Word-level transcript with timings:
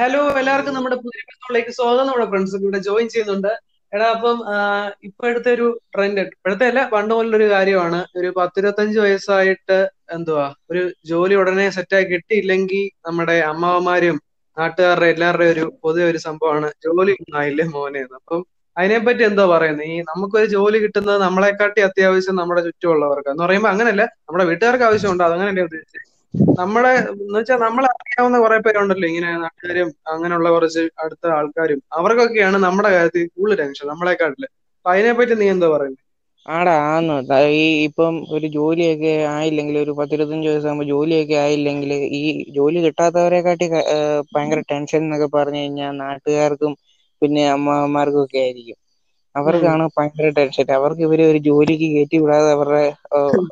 Hello 0.00 0.20
എല്ലാവർക്കും 0.40 0.74
നമ്മുടെ 0.74 0.96
പുതിയ 0.96 1.70
സ്വാഗതം. 1.78 2.06
നമ്മുടെ 2.08 2.26
ഫ്രണ്ട്സ് 2.30 2.58
ഇവിടെ 2.66 2.78
ജോയിൻ 2.86 3.06
ചെയ്യുന്നുണ്ട്. 3.14 3.50
എടാ 3.92 4.06
അപ്പം 4.16 4.38
ഇപ്പോഴത്തെ 5.08 5.50
ഒരു 5.56 5.66
ട്രെൻഡ് 5.94 6.22
ഇപ്പോഴത്തെ 6.34 6.66
അല്ല 6.70 6.82
പണ്ട് 6.92 7.12
മുതലൊരു 7.14 7.46
കാര്യമാണ്. 7.52 7.98
ഒരു 8.18 8.28
പത്തിരുപത്തഞ്ച് 8.38 8.98
വയസ്സായിട്ട് 9.04 9.78
എന്തുവാ 10.16 10.46
ഒരു 10.70 10.82
ജോലി 11.10 11.34
ഉടനെ 11.40 11.66
സെറ്റായി 11.76 12.06
കിട്ടിയില്ലെങ്കിൽ 12.12 12.84
നമ്മുടെ 13.08 13.36
അമ്മാവന്മാരും 13.50 14.16
നാട്ടുകാരുടെ 14.56 15.10
എല്ലാവരുടെയും 15.14 15.52
ഒരു 15.54 15.66
പൊതുവെ 15.84 16.06
ഒരു 16.12 16.20
സംഭവമാണ് 16.28 16.70
ജോലി 16.86 17.14
ഒന്നായില്ലേ 17.24 17.66
മോനെ 17.76 18.04
അപ്പം 18.20 18.42
അതിനെപ്പറ്റി 18.76 19.24
എന്തോ 19.30 19.46
പറയുന്നത് 19.54 19.88
ഈ 19.94 19.98
നമുക്കൊരു 20.12 20.48
ജോലി 20.56 20.80
കിട്ടുന്നത് 20.84 21.20
നമ്മളെക്കാട്ടി 21.26 21.82
അത്യാവശ്യം 21.88 22.38
നമ്മുടെ 22.42 22.62
ചുറ്റുമുള്ളവർക്ക്. 22.68 23.30
എന്ന് 23.34 23.44
പറയുമ്പോൾ 23.44 23.72
അങ്ങനെയല്ല 23.74 24.06
നമ്മുടെ 24.26 24.46
വീട്ടുകാർക്ക് 24.52 24.86
ആവശ്യമുണ്ട്. 24.90 25.24
അതങ്ങനെയല്ലേ 25.28 25.64
ഉദ്ദേശിച്ചത് 25.68 26.09
നമ്മളെ 26.58 26.90
എന്ന് 27.12 27.36
വെച്ചാൽ 27.36 27.58
നമ്മളെ 27.64 27.88
അറിയാവുന്ന 27.94 28.38
കുറെ 28.42 28.56
പേരുണ്ടല്ലോ 28.60 29.06
ഇങ്ങനെ 29.10 29.30
നാട്ടുകാരും 29.42 29.88
അങ്ങനെയുള്ള 30.12 30.48
കുറച്ച് 30.50 30.82
അടുത്ത 31.02 31.26
ആൾക്കാരും. 31.36 31.80
അവർക്കൊക്കെയാണ് 31.98 32.58
നമ്മുടെ 32.66 32.90
കാര്യത്തിൽ 32.94 33.30
കൂടുതൽ 33.30 33.58
ടെൻഷൻ 33.62 33.88
നമ്മളെക്കാട്ടിൽ. 33.92 34.46
അപ്പൊ 34.76 34.90
അതിനെപ്പറ്റി 34.92 35.34
നീ 35.36 35.48
എന്താ 35.54 35.68
പറയുന്നത് 35.72 36.04
ആടാ 36.46 36.72
ആന്ന്. 36.86 37.16
ഈ 37.56 37.66
ഇപ്പം 37.86 38.14
ഒരു 38.34 38.46
ജോലിയൊക്കെ 38.54 39.12
ആയില്ലെങ്കിൽ 39.32 39.76
ഒരു 39.82 39.92
പത്തിരുപത്തഞ്ച് 39.98 40.48
വയസ്സാകുമ്പോൾ 40.48 40.88
ജോലിയൊക്കെ 40.90 41.36
ആയില്ലെങ്കിൽ 41.42 41.92
ഈ 42.18 42.22
ജോലി 42.56 42.80
കിട്ടാത്തവരെക്കാട്ടി 42.86 43.68
ഭയങ്കര 44.32 44.62
ടെൻഷൻ 44.70 45.00
എന്നൊക്കെ 45.02 45.28
പറഞ്ഞു 45.34 45.62
കഴിഞ്ഞാൽ 45.62 45.92
നാട്ടുകാർക്കും 46.02 46.74
പിന്നെ 47.22 47.42
അമ്മമാർക്കും 47.50 48.22
ഒക്കെ 48.24 48.38
ആയിരിക്കും. 48.40 48.78
അവർക്കാണ് 49.34 49.84
ഭയങ്കര 49.94 50.28
ടെൻഷൻ. 50.36 50.56
അവർക്ക് 50.76 51.02
ഇവരെ 51.06 51.24
ഒരു 51.30 51.40
ജോലിക്ക് 51.46 51.88
കയറ്റി 51.92 52.18
വിടാതെ 52.22 52.50
അവരുടെ 52.56 52.84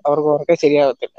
അവർക്ക് 0.06 0.28
ഉറക്കം 0.34 0.58
ശരിയാവത്തില്ല. 0.62 1.16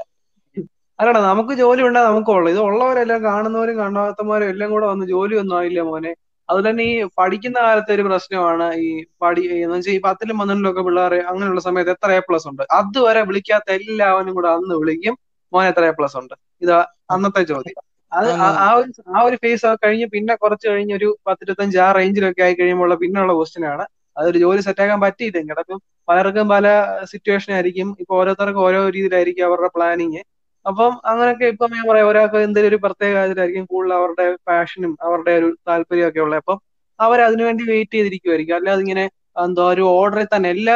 അല്ലടാ 1.00 1.20
നമുക്ക് 1.20 1.54
ജോലി 1.54 1.82
ഉണ്ടാ 1.82 2.04
നമുക്കുള്ളൂ 2.04 2.50
ഇത് 2.50 2.58
ഉള്ളവരെല്ലാം 2.58 3.24
കാണുന്നവരും 3.24 3.76
കാണാത്തമാരും 3.76 4.48
എല്ലാം 4.48 4.70
കൂടെ 4.70 4.86
വന്ന് 4.86 5.06
ജോലി 5.06 5.36
ഒന്നും 5.36 5.58
ആയില്ല 5.58 5.80
മോനെ. 5.80 6.14
അത് 6.50 6.70
തന്നെ 6.70 6.84
ഈ 6.84 7.08
പഠിക്കുന്ന 7.18 7.58
കാലത്തെ 7.60 7.94
ഒരു 7.94 8.02
പ്രശ്നമാണ്. 8.02 8.74
ഈ 8.74 9.04
പഠി 9.22 9.40
എന്ന് 9.40 9.76
വെച്ചാൽ 9.76 9.92
ഈ 9.92 10.00
പത്തിലും 10.00 10.38
പന്ത്രണ്ടിലും 10.38 10.70
ഒക്കെ 10.70 10.82
പിള്ളേർ 10.82 11.14
അങ്ങനെയുള്ള 11.14 11.60
സമയത്ത് 11.60 11.90
എത്ര 11.90 12.12
എ 12.12 12.18
പ്ലസ് 12.18 12.48
ഉണ്ട്? 12.48 12.62
അതുവരെ 12.70 13.22
വിളിക്കാത്ത 13.22 13.72
എല്ലാവരും 13.72 14.34
കൂടെ 14.34 14.48
അന്ന് 14.48 14.74
വിളിക്കും 14.74 15.18
മോനെ 15.52 15.68
എത്ര 15.68 15.84
എ 15.84 15.90
പ്ലസ് 15.90 16.16
ഉണ്ട്? 16.16 16.34
ഇതാ 16.62 16.86
അന്നത്തെ 17.10 17.42
ചോദ്യം. 17.42 17.82
അത് 18.12 18.30
ആ- 18.30 18.74
ഒരു 18.74 18.92
ആ 19.16 19.22
ഒരു 19.22 19.36
ഫേസ് 19.36 19.76
കഴിഞ്ഞ് 19.84 20.06
പിന്നെ 20.06 20.34
കുറച്ച് 20.34 20.68
കഴിഞ്ഞ് 20.68 20.94
ഒരു 20.94 21.18
പത്തിരുപത്തഞ്ച് 21.26 21.78
ആ 21.78 21.92
റേഞ്ചിലൊക്കെ 21.92 22.42
ആയി 22.42 22.54
കഴിയുമ്പോൾ 22.54 22.94
പിന്നെയുള്ള 22.94 23.32
ക്വസ്റ്റ്യൻ 23.34 23.66
ആണ്. 23.66 23.86
അതൊരു 24.18 24.38
ജോലി 24.38 24.60
സെറ്റാക്കാൻ 24.60 25.00
പറ്റിയില്ലെങ്കിൽ 25.00 25.54
അപ്പം 25.54 25.80
പലർക്കും 26.08 26.48
പല 26.48 26.66
സിറ്റുവേഷൻ 27.04 27.54
ആയിരിക്കും. 27.54 27.96
ഇപ്പൊ 28.00 28.16
ഓരോരുത്തർക്കും 28.16 28.60
ഓരോ 28.60 28.88
രീതിയിലായിരിക്കും 28.88 29.46
അവരുടെ 29.46 29.68
പ്ലാനിങ് 29.74 30.16
അപ്പം 30.66 30.92
അങ്ങനെയൊക്കെ 31.10 31.46
ഇപ്പം 31.52 31.70
ഞാൻ 31.76 31.84
പറയാം 31.90 32.08
ഒരാൾക്ക് 32.10 32.38
എന്തെങ്കിലും 32.46 32.70
ഒരു 32.72 32.78
പ്രത്യേക 32.84 33.12
കാര്യത്തിലായിരിക്കും 33.18 33.66
കൂടുതൽ 33.72 33.94
അവരുടെ 33.98 34.26
പാഷനും 34.48 34.92
അവരുടെ 35.06 35.32
ഒരു 35.40 35.48
താല്പര്യം 35.68 36.08
ഒക്കെ 36.10 36.20
ഉള്ളത്. 36.26 36.40
അപ്പം 36.42 36.58
അവർ 37.00 37.18
അതിനുവേണ്ടി 37.26 37.64
വെയിറ്റ് 37.72 37.96
ചെയ്തിരിക്കുമായിരിക്കും 37.96 38.56
അല്ലാതെ 38.58 38.82
ഇങ്ങനെ 38.86 39.04
എന്തോ 39.44 39.64
ഒരു 39.74 39.84
ഓർഡറിൽ 39.98 40.28
തന്നെ 40.34 40.48
എല്ലാ 40.56 40.74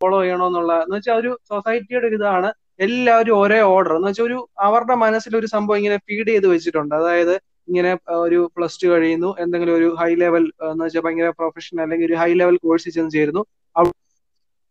ഫോളോ 0.00 0.18
ചെയ്യണമെന്നുള്ള 0.22 0.72
എന്ന് 0.84 0.96
വെച്ചാൽ 0.96 1.18
ഒരു 1.22 1.30
സൊസൈറ്റിയുടെ 1.50 2.06
ഒരു 2.10 2.16
ഇതാണ്. 2.20 2.48
എല്ലാവരും 2.86 3.34
ഒരേ 3.42 3.58
ഓർഡർ 3.74 3.92
എന്ന് 3.96 4.08
വെച്ചാൽ 4.10 4.26
ഒരു 4.28 4.38
അവരുടെ 4.66 4.94
മനസ്സിൽ 5.04 5.32
ഒരു 5.40 5.48
സംഭവം 5.54 5.78
ഇങ്ങനെ 5.80 5.98
ഫീഡ് 6.06 6.28
ചെയ്ത് 6.32 6.46
വെച്ചിട്ടുണ്ട്. 6.52 6.94
അതായത് 7.00 7.34
ഇങ്ങനെ 7.68 7.90
ഒരു 8.24 8.38
പ്ലസ് 8.56 8.80
ടു 8.82 8.86
കഴിയുന്നു. 8.92 9.30
എന്തെങ്കിലും 9.42 9.74
ഒരു 9.80 9.88
ഹൈ 10.00 10.10
ലെവൽ 10.22 10.44
എന്ന് 10.70 10.82
വെച്ചാൽ 10.86 11.02
ഭയങ്കര 11.06 11.28
പ്രൊഫഷണൽ 11.40 11.82
അല്ലെങ്കിൽ 11.84 12.08
ഒരു 12.10 12.18
ഹൈ 12.22 12.30
ലെവൽ 12.40 12.56
കോഴ്സിൽ 12.64 12.92
ചെന്ന് 12.96 13.12
ചേരുന്നു. 13.18 13.42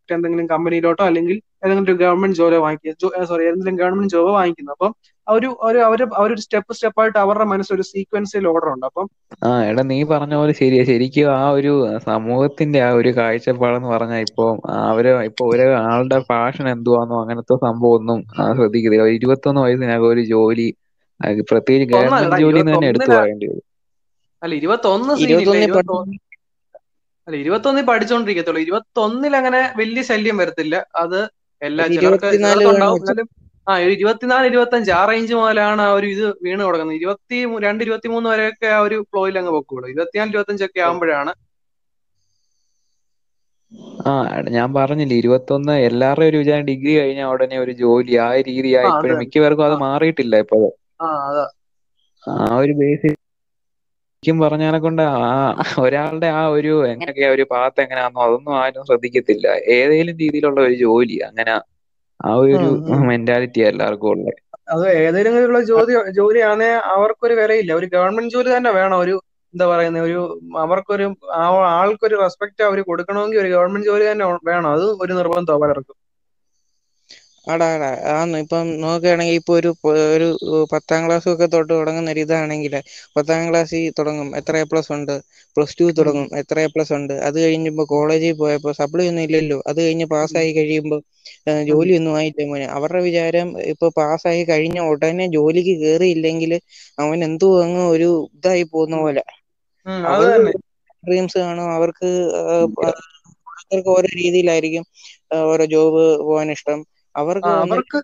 അവിടെ 0.03 0.15
എന്തെങ്കിലും 0.17 0.47
കമ്പനിയിലോട്ടോ 0.49 1.03
അല്ലെങ്കിൽ 1.05 1.35
ഏതെങ്കിലും 1.63 1.85
ഒരു 1.85 1.95
ഗവൺമെന്റ് 2.01 2.37
ജോലി 2.37 2.57
വാങ്ങിക്കുക. 2.63 2.93
സോറി 3.29 3.43
ഏതെങ്കിലും 3.49 3.75
ഗവൺമെന്റ് 3.81 4.13
ജോബ് 4.13 4.31
വാങ്ങിക്കുന്നു. 4.35 4.71
അപ്പം 4.75 4.91
ഒരു 5.27 5.49
ഒരു 5.67 5.79
അവർ 5.87 5.99
അവരൊരു 6.13 6.41
സ്റ്റെപ്പ് 6.41 6.73
സ്റ്റെപ്പ് 6.77 6.99
ആയിട്ട് 7.01 7.17
അവരുടെ 7.21 7.45
മനസ്സിൽ 7.51 7.73
ഒരു 7.75 7.85
സീക്വൻസിൽ 7.89 8.45
ഓർഡർ 8.51 8.69
ഉണ്ട്. 8.73 8.85
അപ്പം 8.89 9.05
ആ 9.41 9.51
എടാ 9.69 9.83
നീ 9.91 9.97
പറഞ്ഞ 10.11 10.33
പോലെ 10.35 10.53
ശരിയാ. 10.59 10.83
ശരിക്കും 10.89 11.29
ആ 11.35 11.43
ഒരു 11.57 11.71
സമൂഹത്തിന്റെ 12.07 12.79
ആ 12.81 12.91
ഒരു 12.99 13.11
കാഴ്ചപ്പാടെന്ന് 13.17 13.89
പറഞ്ഞാൽ 13.93 14.21
ഇപ്പൊ 14.27 14.45
അവർ 14.83 15.07
ഇപ്പൊ 15.29 15.43
ഒരു 15.53 15.65
ആളുടെ 15.85 16.19
ഫാഷൻ 16.29 16.67
എന്തുവാന്നോ 16.73 17.17
അങ്ങനത്തെ 17.23 17.57
സംഭവം 17.65 17.95
ഒന്നും 17.97 18.19
ആ, 18.37 18.45
ശ്രദ്ധിക്കുന്നില്ല 18.57 19.05
ഒരു 19.07 19.15
ഇരുപത്തൊന്ന് 19.19 19.61
വയസ്സിനകം 19.65 20.09
ഒരു 20.09 20.23
ജോലി 20.31 20.67
പ്രത്യേകിച്ച് 21.49 21.87
ഗവൺമെന്റ് 21.93 22.41
ജോലി 22.41 22.61
തന്നെ 22.69 22.87
എടുത്തു 22.91 23.11
പറയേണ്ടി 23.13 23.47
വരും. 23.47 23.65
അല്ല 25.11 25.25
ഇരുപത്തൊന്ന് 25.27 26.15
അല്ല 27.27 27.35
ഇരുപത്തൊന്നിൽ 27.43 27.85
പഠിച്ചോണ്ടിരിക്കത്തുള്ളൂ. 27.89 28.61
ഇരുപത്തൊന്നിൽ 28.65 29.33
അങ്ങനെ 29.39 29.61
വലിയ 29.79 30.01
ശല്യം 30.09 30.37
വരത്തില്ല. 30.41 30.75
അത് 31.03 31.19
എല്ലാ 31.61 31.85
ചിലർക്കും 31.89 32.29
ചിലർക്ക് 32.29 32.29
ഇരുപത്തിനാല് 32.29 32.65
വേണം 32.69 32.95
ഉണ്ടാവും. 32.95 33.01
ആ 33.67 33.73
ഒരു 33.81 33.91
ഇരുപത്തിനാല് 33.95 34.45
ഇരുപത്തഞ്ച് 34.51 34.91
ആ 34.91 35.01
റേഞ്ച് 35.09 35.33
മുതലാണ് 35.35 35.81
ആ 35.83 35.91
ഒരു 35.97 36.07
ഇത് 36.13 36.25
വീണ് 36.45 36.61
തുടങ്ങുന്നത് 36.65 36.97
ഇരുപത്തി 36.99 37.37
രണ്ട് 37.65 37.81
ഇരുപത്തി 37.85 38.07
മൂന്ന് 38.13 38.27
വരെയൊക്കെ 38.33 38.69
ആ 38.69 38.81
ഒരു 38.87 38.97
ഫ്ലോയിൽ 39.09 39.35
അങ്ങ് 39.41 39.53
പൊക്കുള്ളൂ 39.57 39.87
ഇരുപത്തിനാല് 39.93 40.31
ഇരുപത്തഞ്ചൊക്കെ 40.33 40.81
ആകുമ്പോഴാണ് 40.87 41.33
ആ 44.05 44.11
ഞാൻ 44.55 44.69
പറഞ്ഞില്ലേ 44.75 45.15
ഇരുപത്തൊന്ന് 45.19 45.75
എല്ലാവരുടെയും 45.87 46.31
ഒരു 46.31 46.41
വിചാരം 46.41 46.67
ഡിഗ്രി 46.69 46.93
കഴിഞ്ഞ 46.95 47.23
ഉടനെ 47.31 47.57
ഒരു 47.63 47.73
ജോലി 47.81 48.15
ആ 48.19 48.29
രീതിയായി. 48.49 48.89
ആ 48.89 48.93
ഇപ്പോഴും 48.93 49.19
മിക്കവർക്കും 49.23 49.67
അത് 49.69 49.77
മാറിയിട്ടില്ല 49.83 50.35
ഇപ്പോഴും. 50.45 50.73
ആ 51.01 51.07
ആ 52.25 52.57
ഒരു 52.59 52.73
ബേസിൽ 52.79 53.13
ശരിക്കും 54.25 54.37
പറഞ്ഞാലെ 54.41 54.79
കൊണ്ട് 54.81 55.01
ആ 55.19 55.29
ഒരാളുടെ 55.83 56.27
ആ 56.33 56.51
ഒരു 56.55 56.73
എങ്ങനെയൊക്കെ 56.91 57.25
ഒരു 57.35 57.43
പാത്ത് 57.51 57.81
എങ്ങനെയാണെന്നോ 57.83 58.21
അതൊന്നും 58.25 58.53
ആരും 58.61 58.87
ശ്രദ്ധിക്കത്തില്ല. 58.89 59.45
ഏതെങ്കിലും 59.75 60.15
രീതിയിലുള്ള 60.23 60.59
ഒരു 60.67 60.75
ജോലി 60.83 61.17
അങ്ങനെ 61.27 61.53
ആ 62.19 62.31
ഒരു 62.43 62.69
മെന്റാലിറ്റി 63.09 63.61
എല്ലാവർക്കും 63.69 64.11
ഉള്ളത്. 64.13 64.39
അത് 64.73 64.85
ഏതെങ്കിലും 64.99 65.35
ജോലി 65.69 65.93
ജോലിയാണെ 66.17 66.69
അവർക്കൊരു 66.93 67.35
വിലയില്ല. 67.39 67.71
ഒരു 67.79 67.87
ഗവൺമെന്റ് 67.95 68.33
ജോലി 68.35 68.49
തന്നെ 68.55 68.71
വേണം. 68.79 68.97
ഒരു 69.03 69.15
എന്താ 69.53 69.65
പറയുന്നത് 69.71 70.05
ഒരു 70.07 70.19
അവർക്കൊരു 70.63 71.07
ആൾക്കൊരു 71.73 72.15
റെസ്പെക്ട് 72.23 72.63
അവർ 72.69 72.79
കൊടുക്കണമെങ്കിൽ 72.89 73.41
ഒരു 73.43 73.51
ഗവൺമെന്റ് 73.55 73.89
ജോലി 73.89 74.05
തന്നെ 74.11 74.27
വേണം. 74.49 74.69
അത് 74.75 74.85
ഒരു 75.03 75.13
നിർബന്ധം 75.19 75.61
പലർക്കും. 75.63 75.97
ആടാ 77.47 77.65
ആടാ. 77.73 77.87
ആന്ന് 78.13 78.37
ഇപ്പം 78.43 78.67
നോക്കുകയാണെങ്കിൽ 78.83 79.35
ഇപ്പൊ 79.39 79.53
ഒരു 79.57 79.69
ഒരു 80.13 80.27
പത്താം 80.73 81.01
ക്ലാസ് 81.05 81.27
ഒക്കെ 81.33 81.47
തൊട്ട് 81.47 81.71
തുടങ്ങുന്ന 81.73 82.13
ഒരു 82.13 82.21
ഇതാണെങ്കിൽ 82.25 82.75
പത്താം 83.15 83.41
ക്ലാസ്സിൽ 83.49 83.89
തുടങ്ങും. 83.99 84.29
എത്ര 84.39 84.53
എ 84.57 84.67
പ്ലസ് 84.71 84.91
ഉണ്ട്? 84.97 85.15
പ്ലസ് 85.57 85.75
ടു 85.79 85.87
തുടങ്ങും. 85.99 86.27
എത്ര 86.41 86.57
എ 86.59 86.69
പ്ലസ് 86.73 86.93
ഉണ്ട്? 86.99 87.15
അത് 87.27 87.37
കഴിഞ്ഞപ്പോ 87.43 87.85
കോളേജിൽ 87.93 88.35
പോയപ്പോ 88.35 88.71
സപ്ലി 88.81 89.05
ഒന്നും 89.09 89.25
ഇല്ലല്ലോ. 89.27 89.59
അത് 89.69 89.79
കഴിഞ്ഞ് 89.83 90.07
പാസ്സായി 90.13 90.51
കഴിയുമ്പോൾ 90.53 91.01
ജോലി 91.67 91.83
ജോലിയൊന്നും 91.85 92.13
ആയില്ലേ 92.15 92.43
മോനെ. 92.45 92.67
അവരുടെ 92.77 93.01
വിചാരം 93.05 93.47
ഇപ്പൊ 93.71 93.87
പാസ്സായി 93.97 94.41
കഴിഞ്ഞ 94.43 94.77
ഉടനെ 94.91 95.25
ജോലിക്ക് 95.35 95.73
കേറിയില്ലെങ്കിൽ 95.83 96.51
അവൻ 96.97 97.17
എന്തോ 97.27 97.49
അങ്ങ് 97.63 97.83
ഒരു 97.95 98.09
ഇതായി 98.35 98.65
പോകുന്ന 98.73 98.97
പോലെ. 99.03 99.23
ഡ്രീംസ് 101.03 101.37
കാണും. 101.39 101.67
അവർക്ക് 101.77 102.09
ഓരോ 103.93 104.09
രീതിയിലായിരിക്കും 104.15 104.83
ഓരോ 105.45 105.65
ജോബ് 105.67 106.03
പോകാൻ 106.21 106.49
ഇഷ്ടം. 106.55 106.79
അവർക്ക് 107.15 107.49
അവർക്ക് 107.53 107.97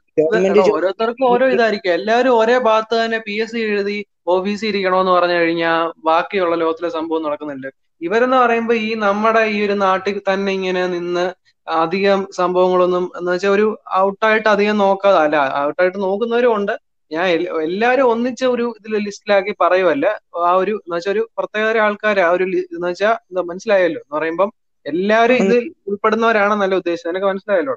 ഓരോരുത്തർക്കും 0.69 1.25
ഓരോ 1.29 1.45
ഇതായിരിക്കും. 1.53 1.91
എല്ലാവരും 1.97 2.33
ഒരേ 2.39 2.57
ഭാഗത്ത് 2.67 2.95
തന്നെ 2.99 3.19
പി 3.27 3.35
എസ് 3.43 3.53
സി 3.53 3.61
എഴുതി 3.67 3.97
ഓഫീസിൽ 4.33 4.67
ഇരിക്കണമെന്ന് 4.71 5.13
പറഞ്ഞു 5.15 5.37
കഴിഞ്ഞാൽ 5.39 5.77
ബാക്കിയുള്ള 6.07 6.55
ലോകത്തിലെ 6.61 6.89
സംഭവം 6.97 7.23
നടക്കുന്നില്ല 7.27 7.67
ഇവരെന്ന് 8.01 8.37
പറയുമ്പോ 8.43 8.73
ഈ 8.83 8.89
നമ്മുടെ 9.05 9.41
ഈ 9.53 9.65
ഒരു 9.65 9.75
നാട്ടിൽ 9.81 10.17
തന്നെ 10.29 10.51
ഇങ്ങനെ 10.57 10.83
നിന്ന് 10.93 11.25
അധികം 11.67 12.19
സംഭവങ്ങളൊന്നും 12.37 13.05
എന്ന് 13.17 13.29
വെച്ചാൽ 13.33 13.51
ഒരു 13.57 13.65
ഔട്ടായിട്ട് 14.03 14.47
അധികം 14.53 14.77
നോക്കാതെ 14.83 15.19
അല്ല 15.23 15.37
ഔട്ടായിട്ട് 15.65 15.99
നോക്കുന്നവരും 16.05 16.53
ഉണ്ട്. 16.57 16.73
ഞാൻ 17.11 17.25
എല്ലാവരും 17.65 18.07
ഒന്നിച്ച 18.13 18.41
ഒരു 18.53 18.65
ഇതിൽ 18.79 18.93
ലിസ്റ്റിലാക്കി 19.05 19.53
പറയുമല്ല 19.61 20.05
ആ 20.43 20.53
ഒരു 20.61 20.73
എന്ന് 20.79 20.95
വെച്ചാൽ 20.95 21.13
ഒരു 21.15 21.23
പ്രത്യേക 21.37 21.77
ആൾക്കാർ 21.85 22.17
ആ 22.25 22.31
ഒരു 22.35 22.45
എന്ന് 22.67 22.87
വെച്ചാൽ 22.87 23.15
മനസ്സിലായല്ലോ? 23.49 24.01
എന്ന് 24.03 24.15
പറയുമ്പം 24.17 24.49
എല്ലാവരും 24.85 25.37
ഇതിൽ 25.45 25.63
ഉൾപ്പെടുന്നവരാണെന്നല്ല 25.89 26.75
ഉദ്ദേശിച്ചത് 26.81 27.11
എനിക്ക് 27.13 27.29
മനസ്സിലായല്ലോ 27.31 27.75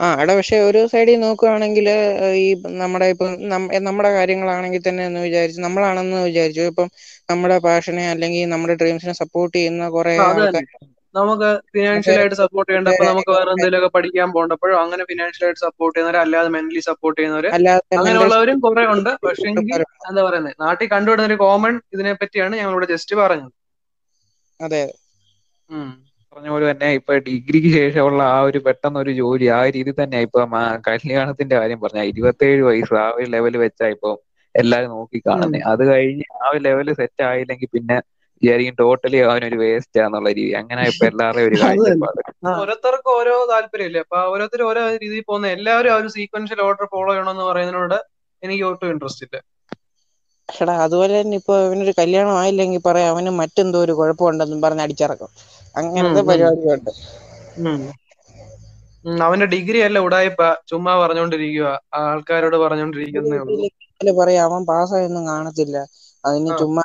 ആ 0.00 0.06
എടാ 0.22 0.32
പക്ഷെ 0.38 0.56
ഒരു 0.66 0.80
സൈഡിൽ 0.92 1.18
നോക്കുകയാണെങ്കിൽ 1.22 1.86
ഈ 2.40 2.46
നമ്മുടെ 2.80 3.06
ഇപ്പം 3.12 3.30
നമ്മുടെ 3.86 4.10
കാര്യങ്ങളാണെങ്കിൽ 4.16 4.82
തന്നെ 4.82 5.02
എന്ന് 5.08 5.20
വിചാരിച്ചു 5.26 5.60
നമ്മളാണെന്ന് 5.66 6.18
വിചാരിച്ചു. 6.26 6.64
ഇപ്പം 6.72 6.88
നമ്മുടെ 7.30 7.56
പാഷനെ 7.66 8.04
അല്ലെങ്കിൽ 8.12 8.44
നമ്മുടെ 8.54 8.76
ഡ്രീംസിനെ 8.80 9.14
സപ്പോർട്ട് 9.22 9.56
ചെയ്യുന്ന 9.56 9.84
കുറെ 9.96 10.16
നമുക്ക് 11.14 11.48
ഫിനാൻഷ്യൽ 11.72 12.16
ആയിട്ട് 12.16 12.36
സപ്പോർട്ട് 12.40 12.68
ചെയ്യേണ്ടപ്പോ 12.68 13.04
നമുക്ക് 13.04 13.30
വേറെ 13.34 13.50
എന്തെങ്കിലുമൊക്കെ 13.52 13.90
പഠിക്കാൻ 13.96 14.28
പോകേണ്ടപ്പോഴും 14.32 14.76
അങ്ങനെ 14.80 15.02
ഫിനാൻഷ്യൽ 15.10 15.44
ആയിട്ട് 15.46 15.60
സപ്പോർട്ട് 15.64 15.94
ചെയ്യുന്നവർ 15.94 16.18
അല്ലാതെ 16.22 16.50
മെന്റലി 16.56 16.82
സപ്പോർട്ട് 16.88 17.18
ചെയ്യുന്നവര് 17.18 17.50
അങ്ങനെയുള്ളവരും 17.98 18.58
കുറെ 18.66 18.84
ഉണ്ട്. 18.94 19.10
പക്ഷെ 19.24 19.48
എന്താ 20.08 20.22
പറയുന്നത് 20.22 20.56
നാട്ടിൽ 20.64 20.88
കണ്ടുവിടുന്ന 20.94 21.28
ഒരു 21.30 21.38
കോമൺ 21.44 21.74
ഇതിനെ 21.94 22.12
പറ്റിയാണ് 22.14 22.54
ഞങ്ങളിവിടെ 22.60 22.88
ജസ്റ്റ് 22.94 23.14
പറഞ്ഞത്. 23.20 23.52
അതെ. 24.60 24.82
ഉം. 25.70 25.90
പറഞ്ഞ 26.34 26.48
പോലെ 26.50 26.66
തന്നെ 26.70 26.88
ഇപ്പൊ 26.98 27.12
ഡിഗ്രിക്ക് 27.26 27.70
ശേഷമുള്ള 27.74 28.22
ആ 28.30 28.38
ഒരു 28.48 28.58
പെട്ടെന്ന് 28.66 28.98
ഒരു 29.02 29.12
ജോലി 29.18 29.46
ആ 29.52 29.70
രീതി 29.76 29.92
തന്നെ 29.94 30.18
ഇപ്പൊ 30.26 30.40
കല്യാണത്തിന്റെ 30.88 31.54
കാര്യം 31.56 31.80
പറഞ്ഞ 31.84 32.02
ഇരുപത്തേഴ് 32.12 32.62
വയസ്സ് 32.68 32.96
ആ 33.02 33.16
ഒരു 33.16 33.26
ലെവൽ 33.34 33.56
വെച്ചാ 33.64 33.88
ഇപ്പൊ 33.94 34.10
എല്ലാരും 34.54 34.90
നോക്കി 34.94 35.18
കാണുന്നത് 35.22 35.64
അത് 35.70 35.82
കഴിഞ്ഞ് 35.88 36.26
ആ 36.36 36.50
ഒരു 36.50 36.60
ലെവൽ 36.66 36.88
സെറ്റ് 37.00 37.22
ആയില്ലെങ്കിൽ 37.28 37.70
പിന്നെ 37.70 37.96
വിചാരിക്കും 38.42 38.74
ടോട്ടലി 38.80 39.18
അവനൊരു 39.24 39.58
വേസ്റ്റ് 39.62 39.98
ആന്നുള്ള 40.04 40.30
രീതി. 40.32 40.52
അങ്ങനെ 40.60 40.82
ഇപ്പൊ 40.90 41.04
എല്ലാവരുടെയും 41.10 41.50
ഒരു. 41.50 41.58
കാഴ്ചപ്പാട്. 41.62 42.20
ഓരോരുത്തർക്കും 42.56 43.12
ഓരോ 43.14 43.34
താല്പര്യമല്ലേ 43.50 44.00
അപ്പൊ 44.04 44.18
ഓരോരുത്തർ 44.32 44.60
ഓരോ 44.66 44.82
രീതിയിൽ 44.94 45.24
പോകുന്ന. 45.24 45.46
എല്ലാവരും 45.56 45.92
ആ 45.92 46.00
ഒരു 46.00 46.08
സീക്വൻഷ്യൽ 46.16 46.60
ഓർഡർ 46.66 46.86
ഫോളോ 46.92 47.10
ചെയ്യണമെന്ന് 47.12 47.44
പറയുന്നതിനോട് 47.48 47.96
എനിക്ക് 48.42 48.64
ഒട്ടും 48.70 48.90
ഇൻട്രസ്റ്റ് 48.92 49.24
ഇല്ല. 49.26 49.36
എടാ 50.48 50.74
അതുപോലെ 50.84 51.12
തന്നെ 51.14 51.36
ഇപ്പൊ 51.40 51.54
അവനൊരു 51.60 51.92
കല്യാണം 51.98 52.34
ആയില്ലെങ്കിൽ 52.36 52.80
പറയാം 52.84 53.10
അവന് 53.12 53.30
മറ്റെന്തോ 53.40 53.78
ഒരു 53.84 53.94
കുഴപ്പമുണ്ടെന്നും 53.98 54.60
പറഞ്ഞ് 54.64 54.84
അടിച്ചിറക്കും. 54.84 55.30
അങ്ങനത്തെ 55.74 56.20
പരിപാടികളുണ്ട്. 56.22 56.92
പരിപാടിയുണ്ട് 57.64 57.92
അവന്റെ 59.24 59.46
ഡിഗ്രി 59.54 59.78
അല്ല 59.86 59.98
ഉടായിപ്പ? 60.06 60.42
ചുമ്മാ 60.70 60.92
പറഞ്ഞോണ്ടിരിക്കുക 61.02 61.66
ആൾക്കാരോട് 62.00 62.56
പറഞ്ഞോണ്ടിരിക്കുന്നേ 62.64 63.38
പറയാം 64.18 64.44
അവൻ 64.48 64.62
പാസ്സായൊന്നും 64.70 65.24
കാണത്തില്ല. 65.28 65.76
അതിന് 66.24 66.50
ചുമ്മാ 66.58 66.82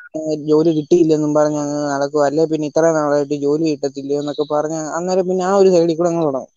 ജോലി 0.47 0.71
കിട്ടിയില്ലെന്നും 0.77 1.31
പറഞ്ഞ് 1.33 1.59
അങ്ങ് 1.61 1.79
നടക്കും 1.91 2.25
അല്ലെ 2.25 2.43
പിന്നെ 2.51 2.67
ഇത്ര 2.71 2.85
നാളായിട്ട് 2.97 3.35
ജോലി 3.43 3.65
കിട്ടത്തില്ല 3.71 4.13
എന്നൊക്കെ 4.21 4.45
പറഞ്ഞ് 4.49 4.79
അന്നേരം 4.97 5.27
പിന്നെ 5.29 5.45
ആ 5.45 5.61
ഒരു 5.61 5.71
സൈഡിൽ 5.73 5.93
കൂടെ 5.93 6.11
അങ്ങ് 6.11 6.25
തുടങ്ങും. 6.27 6.51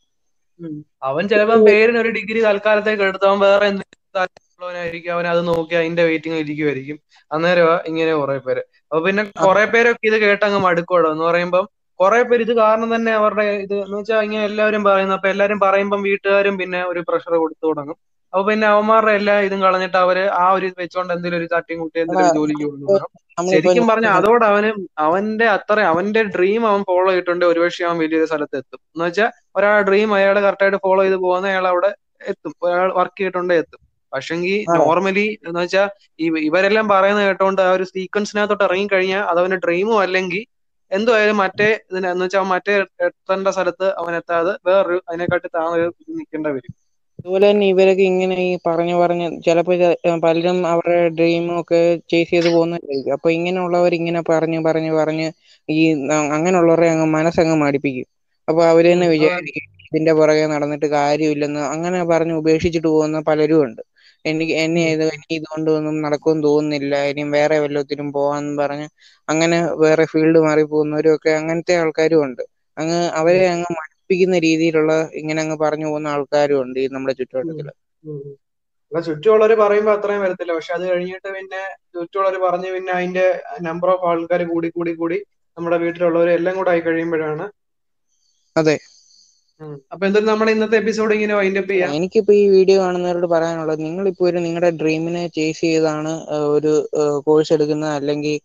അവൻ 1.02 1.24
ചിലപ്പോ 1.30 1.56
പേരിന് 1.66 1.98
ഒരു 2.02 2.10
ഡിഗ്രി 2.16 2.40
തൽക്കാലത്തേക്ക് 2.46 3.04
എടുത്തവൻ 3.08 3.38
വേറെ 3.44 3.66
എന്തെങ്കിലും 3.66 3.90
അവൻ 5.08 5.26
അത് 5.32 5.42
നോക്കി 5.48 5.74
അതിന്റെ 5.74 6.02
വെയിറ്റിംഗ് 6.08 6.40
ഇരിക്കുമായിരിക്കും 6.44 6.98
അന്നേരമാ 7.30 7.76
ഇങ്ങനെ 7.90 8.12
കുറെ 8.20 8.36
പേര്. 8.46 8.62
അപ്പൊ 8.90 9.00
പിന്നെ 9.06 9.22
കുറെ 9.44 9.64
പേരൊക്കെ 9.74 10.06
ഇത് 10.10 10.18
കേട്ടങ്ങ് 10.24 10.60
മടുക്കോടോ 10.66 11.08
എന്ന് 11.14 11.24
പറയുമ്പം 11.30 11.66
കുറെ 12.00 12.20
പേര് 12.28 12.42
ഇത് 12.46 12.54
കാരണം 12.60 12.88
തന്നെ 12.94 13.12
അവരുടെ 13.20 13.44
ഇത് 13.64 13.74
എന്ന് 13.84 13.96
വെച്ചാൽ 13.98 14.22
ഇങ്ങനെ 14.26 14.44
എല്ലാവരും 14.50 14.82
പറയുന്നു 14.86 15.14
അപ്പൊ 15.18 15.28
എല്ലാവരും 15.32 15.58
പറയുമ്പം 15.64 16.00
വീട്ടുകാരും 16.08 16.54
പിന്നെ 16.60 16.80
ഒരു 16.92 17.00
പ്രഷർ 17.08 17.34
കൊടുത്തു 17.42 17.64
തുടങ്ങും. 17.66 17.98
അപ്പൊ 18.32 18.42
പിന്നെ 18.48 18.66
അവന്മാരുടെ 18.66 19.12
എല്ലാ 19.20 19.34
ഇതും 19.46 19.60
കളഞ്ഞിട്ട് 19.64 19.98
അവർ 20.04 20.18
ആ 20.40 20.46
ഒരു 20.56 20.64
ഇത് 20.70 20.76
വെച്ചോണ്ട് 20.82 21.12
എന്തെങ്കിലും 21.14 21.40
ഒരു 21.40 21.48
തട്ടിയും 21.54 21.80
കുട്ടി 21.82 21.98
എന്തെങ്കിലും 22.02 22.34
ജോലിക്ക് 22.36 22.64
കൊണ്ടു 22.66 22.88
ശരിക്കും 23.50 23.84
പറഞ്ഞ 23.90 24.08
അതോടെ 24.18 24.44
അവന് 24.50 24.70
അവന്റെ 25.04 25.46
അത്ര 25.56 25.78
അവന്റെ 25.92 26.22
ഡ്രീം 26.34 26.62
അവൻ 26.70 26.80
ഫോളോ 26.90 27.08
ചെയ്തിട്ടുണ്ട്. 27.10 27.44
ഒരുപക്ഷെ 27.52 27.84
അവൻ 27.88 27.96
വലിയൊരു 28.02 28.28
സ്ഥലത്ത് 28.30 28.56
എത്തും. 28.60 28.80
എന്ന് 28.94 29.04
വെച്ചാൽ 29.06 29.28
ഒരാൾ 29.58 29.78
ഡ്രീം 29.88 30.10
അയാൾ 30.18 30.36
കറക്റ്റായിട്ട് 30.46 30.80
ഫോളോ 30.86 31.02
ചെയ്ത് 31.04 31.18
പോകുന്ന 31.24 31.48
അയാൾ 31.52 31.66
അവിടെ 31.72 31.90
എത്തും. 32.32 32.52
ഒരാൾ 32.66 32.88
വർക്ക് 32.98 33.18
ചെയ്തിട്ടുണ്ടേ 33.20 33.56
എത്തും. 33.62 33.81
പക്ഷെങ്കിൽ 34.12 34.56
നോർമലി 34.78 35.26
എന്ന് 35.40 35.58
വെച്ചാൽ 35.60 35.88
ഇവരെല്ലാം 36.46 36.86
പറയുന്ന 36.92 37.22
കേട്ടോണ്ട് 37.28 37.62
ആ 37.62 37.70
ഒരു 37.76 37.84
സീക്വൻസിനകത്തോട്ട് 37.92 38.64
ഇറങ്ങി 38.68 38.86
കഴിഞ്ഞാൽ 38.88 39.22
അത് 39.30 39.40
അവന്റെ 39.42 39.58
ഡ്രീമും 39.64 39.98
അല്ലെങ്കിൽ 40.04 40.42
എന്തുമായാലും 40.90 41.36
മറ്റേ 41.42 41.68
ഇതിന് 41.84 42.08
എന്ന് 42.10 42.24
വെച്ചാൽ 42.24 42.46
മറ്റേ 42.52 42.72
എത്തേണ്ട 43.06 43.48
സ്ഥലത്ത് 43.54 43.86
അവൻ 44.00 44.14
എത്താതെ 44.20 44.52
വേറൊരു 44.66 44.98
അതിനെക്കാട്ടി 45.04 45.48
താഴെ 45.50 45.86
നിൽക്കേണ്ട 46.12 46.48
വരും. 46.48 46.72
അതുപോലെ 47.18 47.46
തന്നെ 47.46 47.66
ഇവരൊക്കെ 47.72 48.04
ഇങ്ങനെ 48.10 48.36
ഈ 48.44 48.52
പറഞ്ഞു 48.66 48.94
പറഞ്ഞ് 49.00 49.26
ചിലപ്പോൾ 49.44 49.76
പലരും 50.24 50.56
അവരുടെ 50.72 50.86
ഡ്രീമും 51.16 51.56
ഒക്കെ 51.60 51.80
ചേസ് 52.10 52.30
ചെയ്ത് 52.30 52.48
പോകുന്നതായിരിക്കും 52.48 53.14
അപ്പൊ 53.16 53.28
ഇങ്ങനെയുള്ളവർ 53.36 53.92
ഇങ്ങനെ 53.98 54.20
പറഞ്ഞു 54.30 54.60
പറഞ്ഞു 54.62 54.92
പറഞ്ഞ് 54.98 55.26
ഈ 55.68 55.78
അങ്ങനെയുള്ളവരെ 56.30 56.88
അങ്ങ് 56.92 57.06
മനസ്സങ്ങ് 57.16 57.56
മടിപ്പിക്കും. 57.62 58.08
അപ്പൊ 58.48 58.62
അവർ 58.70 58.84
തന്നെ 58.86 59.06
വിചാരിക്കും 59.12 59.58
ഇതിന്റെ 59.86 60.12
പുറകെ 60.18 60.44
നടന്നിട്ട് 60.52 60.88
കാര്യമില്ലെന്ന് 60.92 61.62
അങ്ങനെ 61.72 61.98
പറഞ്ഞ് 62.10 62.34
ഉപേക്ഷിച്ചിട്ട് 62.40 62.88
പോകുന്ന 62.88 63.18
പലരും 63.28 63.60
ഉണ്ട് 63.64 63.82
എനിക്ക് 64.24 64.54
എന്നെ. 64.62 64.82
ഇത് 64.94 65.02
എനിക്ക് 65.08 65.34
ഇതുകൊണ്ടൊന്നും 65.38 65.96
നടക്കും 66.04 66.36
തോന്നുന്നില്ല. 66.44 66.94
ഇനിയും 67.10 67.30
വേറെ 67.36 67.56
വല്ലത്തിനും 67.60 68.08
പോവാന്ന് 68.12 68.54
പറഞ്ഞ് 68.60 68.86
അങ്ങനെ 69.28 69.56
വേറെ 69.82 70.04
ഫീൽഡ് 70.12 70.40
മാറി 70.40 70.64
പോകുന്നവരും 70.66 71.14
ഒക്കെ 71.16 71.30
അങ്ങനത്തെ 71.38 71.74
ആൾക്കാരും 71.82 72.22
ഉണ്ട്. 72.26 72.42
അങ്ങ് 72.76 73.00
അവരെ 73.20 73.46
അങ്ങ് 73.54 73.70
മടുപ്പിക്കുന്ന 73.78 74.36
രീതിയിലുള്ള 74.46 74.92
ഇങ്ങനെ 75.20 75.40
അങ്ങ് 75.44 75.56
പറഞ്ഞു 75.64 75.86
പോകുന്ന 75.88 76.08
ആൾക്കാരും 76.14 76.30
ഉണ്ട് 76.64 76.78
ഈ 76.78 76.88
നമ്മുടെ 76.90 77.14
ചുറ്റുവട്ടത്തിൽ. 77.20 77.66
ചുറ്റുമുള്ളവർ 78.92 79.52
പറയുമ്പോ 79.60 79.90
അത്രയും 79.94 80.22
വരത്തില്ല. 80.24 80.52
പക്ഷെ 80.56 80.72
അത് 80.74 80.84
കഴിഞ്ഞിട്ട് 80.88 81.28
പിന്നെ 81.36 81.60
ചുറ്റുമുള്ളവർ 81.94 82.36
പറഞ്ഞ് 82.44 82.70
പിന്നെ 82.74 82.92
അതിന്റെ 82.92 83.26
നമ്പർ 83.66 83.90
ഓഫ് 83.90 84.06
ആൾക്കാർ 84.10 84.42
കൂടി 84.52 84.70
കൂടി 84.72 84.92
കൂടി 84.96 85.18
നമ്മുടെ 85.56 85.78
വീട്ടിലുള്ളവർ 85.84 86.28
എല്ലാം 86.36 86.56
കൂടെ 86.58 86.70
ആയി 86.70 86.82
കഴിയുമ്പോഴാണ് 86.82 87.46
അതെ. 88.56 88.76
അപ്പൊ 89.92 90.02
എന്തായാലും 90.06 90.30
നമ്മുടെ 90.30 90.52
ഇന്നത്തെ 90.54 90.76
എപ്പിസോഡ് 90.80 91.12
ഇങ്ങനെ 91.16 91.34
വൈൻഡപ്പ് 91.38 91.70
ചെയ്യാം. 91.72 91.90
എനിക്കിപ്പോ 91.96 92.32
ഈ 92.40 92.44
വീഡിയോ 92.54 92.76
കാണുന്നവരോട് 92.82 93.28
പറയാനുള്ളത് 93.34 93.80
നിങ്ങൾ 93.86 94.04
ഇപ്പോ 94.10 94.24
ഒരു 94.30 94.38
നിങ്ങളുടെ 94.46 94.70
ഡ്രീമിനെ 94.80 95.22
ചേസ് 95.36 95.62
ചെയ്താണ് 95.66 96.12
ഒരു 96.56 96.72
കോഴ്സ് 97.26 97.52
എടുക്കുന്നത് 97.56 97.92
അല്ലെങ്കിൽ 97.98 98.36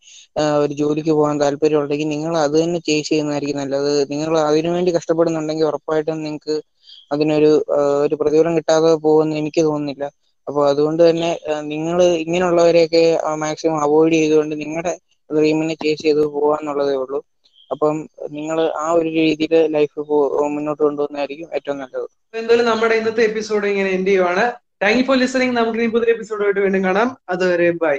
ഒരു 0.64 0.74
ജോലിക്ക് 0.82 1.14
പോകാൻ 1.20 1.38
താല്പര്യം 1.44 1.80
ഉണ്ടെങ്കിൽ 1.82 2.10
നിങ്ങൾ 2.16 2.34
അത് 2.46 2.56
തന്നെ 2.62 2.80
ചേസ് 2.90 3.10
ചെയ്യുന്നതായിരിക്കും 3.12 3.60
നല്ലത്. 3.62 3.94
നിങ്ങൾ 4.14 4.34
അതിനുവേണ്ടി 4.50 4.94
കഷ്ടപ്പെടുന്നുണ്ടെങ്കിൽ 4.98 5.68
ഉറപ്പായിട്ടും 5.72 6.24
നിങ്ങൾക്ക് 6.26 6.56
അതിനൊരു 7.12 7.52
ഒരു 8.06 8.16
പ്രതിഫലം 8.22 8.56
കിട്ടാതെ 8.58 8.90
പോകുമെന്ന് 9.06 9.36
എനിക്ക് 9.42 9.62
തോന്നുന്നില്ല. 9.70 10.06
അപ്പൊ 10.48 10.60
അതുകൊണ്ട് 10.72 11.02
തന്നെ 11.10 11.30
നിങ്ങൾ 11.74 11.98
ഇങ്ങനെയുള്ളവരെയൊക്കെ 12.24 13.04
മാക്സിമം 13.44 13.80
അവോയ്ഡ് 13.86 14.18
ചെയ്തുകൊണ്ട് 14.22 14.56
നിങ്ങളുടെ 14.64 14.94
ഡ്രീമിനെ 15.30 15.76
ചേസ് 15.84 16.04
ചെയ്ത് 16.06 16.22
പോവാന്നുള്ളതേ 16.36 16.96
ഉള്ളൂ. 17.04 17.20
അപ്പം 17.72 17.96
നിങ്ങൾ 18.32 18.72
ആ 18.84 18.92
ഒരു 18.92 19.10
രീതിയിൽ 19.10 19.72
ലൈഫ് 19.76 20.00
മുന്നോട്ട് 20.56 20.84
കൊണ്ടുപോകുന്നതായിരിക്കും 20.84 21.50
ഏറ്റവും 21.54 21.78
നല്ലത്. 21.78 22.08
എന്തായാലും 22.36 22.66
നമ്മുടെ 22.66 22.96
ഇന്നത്തെ 22.96 23.24
എപ്പിസോഡ് 23.24 23.68
ഇങ്ങനെ 23.68 23.90
എൻഡ് 23.90 24.08
ചെയ്യുവാണ്. 24.08 24.46
താങ്ക് 24.84 25.00
യു 25.00 25.04
ഫോർ 25.04 25.18
ലിസണിങ് 25.18 25.58
നമുക്ക് 25.58 25.80
ഇനി 25.80 25.88
പുതിയ 25.88 26.14
എപ്പിസോഡായിട്ട് 26.14 26.60
വീണ്ടും 26.60 26.84
കാണാം. 26.84 27.18
അതുവരെ 27.30 27.72
ബൈ 27.84 27.98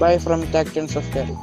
ബൈ 0.00 0.16
ഫ്രം 0.18 0.52
ടാക്ടൻസ് 0.54 0.98
ഓഫ് 0.98 1.10
കാരി 1.16 1.36